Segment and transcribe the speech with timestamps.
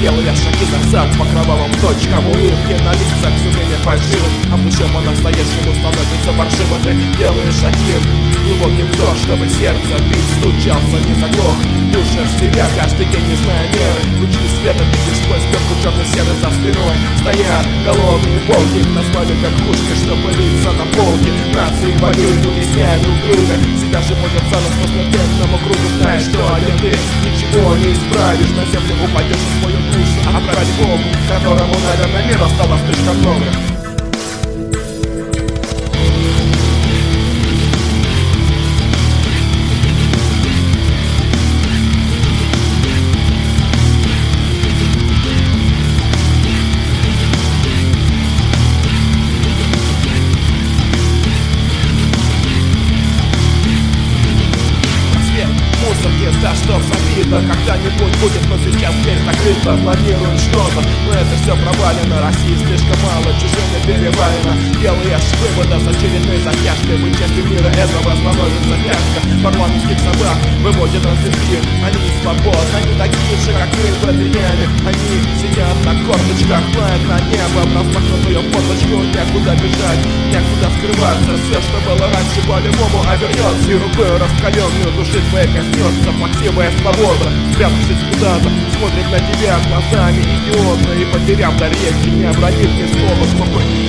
[0.00, 2.26] Белые шаги назад по кровавым точкам.
[2.26, 8.00] Улыбки на лицах все время фальшивы А в душе по-настоящему становится паршиво Ты делаешь шаги
[8.44, 11.60] Глубокий вдох, чтобы сердце бить Стучался, не заглох
[11.92, 16.50] Душа в себя, каждый день не зная меры Лучи света видишь сквозь пленку черно-серый за
[16.50, 16.96] спиной.
[17.20, 21.30] Стоят голодные волки Назвали как пушки, что пылится на полке.
[21.52, 23.54] Нации воюют, вытесняя друг друга.
[23.80, 26.92] Себя же водят за нос по смертельному кругу Знаешь, что один ты.
[27.24, 32.80] Ничего не исправишь На землю упадешь в свою душ от козьков, которому, наверное, мир осталось
[32.86, 33.46] слишком много.
[55.80, 58.39] Мусор ест, а что обидно Когда-нибудь будет
[59.02, 64.52] дверь закрыта Планируем что-то, но это все провалено России слишком мало, чужими переварено.
[64.80, 66.96] Белые вывода с очередной затяжкой.
[66.98, 73.36] Быть частью мира этого становится тяжко Парламентских собак выводят на цепи Они свободны, они такие
[73.40, 75.08] же, как мы в этой яме Они
[75.40, 81.32] сидят на корточках, плавят на небо В распахнутую фоточку некуда бежать, некуда скрываться.
[81.40, 82.19] Все, что было раньше,
[82.50, 89.58] по-любому обернется И рукой раскаленную души твоей коснется Максимая свобода, спрятавшись куда-то Смотрит на тебя
[89.68, 93.79] глазами идиота И потеряв дар речи, не обронив ни слова Спокойнее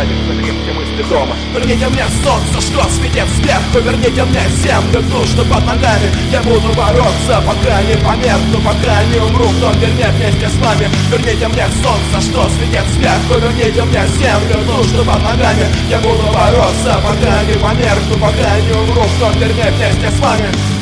[0.00, 1.36] сядет на крепкие мысли дома.
[1.54, 6.08] Верните мне солнце, что светит сверху Верните мне землю, что под ногами.
[6.30, 11.48] Я буду бороться, пока не померкну Пока не умру в том вместе с вами Верните
[11.48, 15.66] мне солнце, что светит сверху Верните мне землю, что под ногами.
[15.88, 20.79] Я буду бороться, пока не померкну Пока не умру в том вместе с вами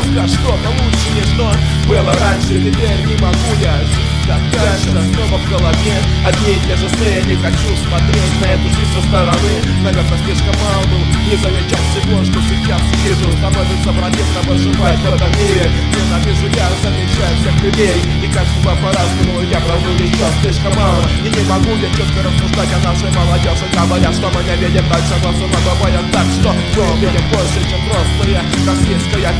[0.00, 1.52] мозга Что-то лучше, не что
[1.88, 4.90] было раньше Теперь не могу я жить как дальше.
[4.90, 9.02] Снова в голове одни и те же сны не хочу смотреть на эту жизнь со
[9.02, 9.54] стороны.
[9.82, 13.26] Наверное, слишком мал был Не замечал всего, что сейчас вижу.
[13.38, 15.66] Становится противно выживать в этом мире.
[15.90, 17.98] Ненавижу я замечать всех людей.
[18.22, 21.02] И каждого по-разному я прожил еще слишком мало.
[21.24, 25.14] И не могу я четко рассуждать о нашей молодежи Говоря, что мы не видим дальше.
[25.22, 26.89] Глазу надувая Так что мы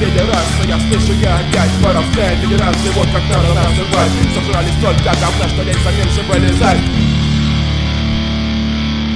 [0.00, 5.48] Российская федерация Я слышу я опять воровская федерация Вот как надо называть Собрались только говна,
[5.48, 6.80] что лень за меньше вылезать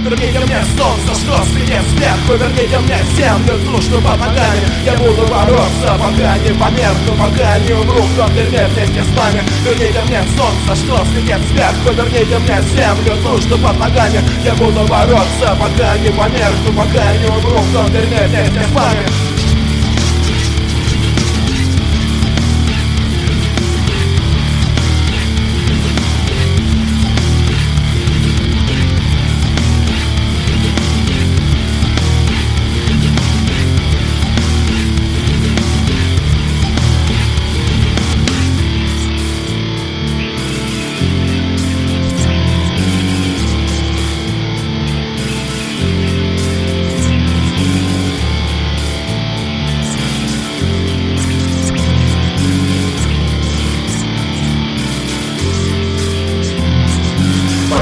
[0.05, 5.99] Верните мне солнце, что светит сверху Верните мне землю, что под ногами Я буду бороться,
[5.99, 8.03] пока не померкну Пока не умру.
[8.03, 9.43] В том дерьме вместе с вами.
[9.65, 15.57] Верните мне солнце, что светит сверху Верните мне землю, что под ногами Я буду бороться,
[15.59, 17.61] пока не померкну Пока не умру.
[17.61, 19.34] В том дерьме вместе с вами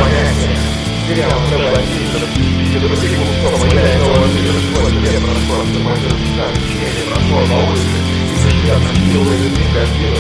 [0.02, 0.58] понятие.
[1.06, 7.70] Сериал «Трамбандитер» и «Добросекунд» появляется он в Ливерпуле, где прошло автомобиль «Шан», чьи прошло на
[7.70, 7.99] улице,
[8.31, 10.19] и сейчас милые люди картины,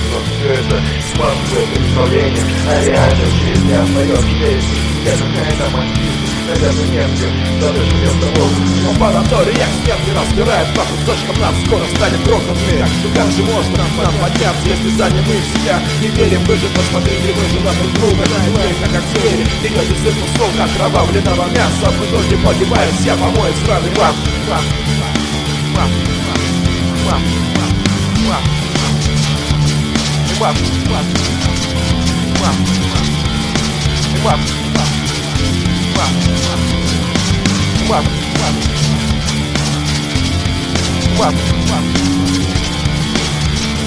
[0.52, 0.82] это
[1.12, 4.91] смазывает представление о реальной жизни остается здесь.
[5.04, 6.14] Я какая-то мотив
[6.46, 7.28] Навязан нефтью,
[7.60, 13.78] даже вместо воздуха Лаборатория стенки разбирает по кусочкам Нам скоро станет грохнутыми Как же можно
[13.78, 17.92] нам подняться, если занят мы в себя Не верим, выжить, посмотрите, мы же на друг
[17.94, 23.90] друга Знаете, как звери, идете сын кусок окровавленного мяса В итоге погибает вся помоет страны
[23.96, 24.14] вам
[24.48, 24.64] Вам,
[25.74, 25.90] вам, вам,
[27.06, 27.22] вам, вам,
[27.58, 27.82] вам,
[28.28, 28.44] вам,
[28.78, 28.96] вам,
[30.38, 30.56] вам, вам, вам,
[30.90, 31.06] вам, вам,
[32.40, 33.02] вам, вам.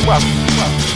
[0.07, 0.94] Wow.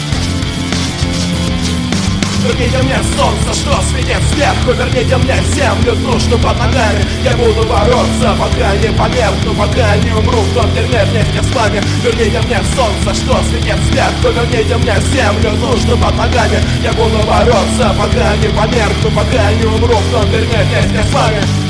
[2.49, 7.05] Верните мне солнце, что светит сверху Верните мне землю, ту, что под ногами.
[7.23, 11.79] Я буду бороться, пока не померкну Пока не умру в том дерьме вместе с вами
[12.03, 16.59] Верните мне солнце, что светит сверху Верните мне землю, ту, что под ногами.
[16.81, 21.68] Я буду бороться, пока не померкну Пока не умру в том дерьме вместе с вами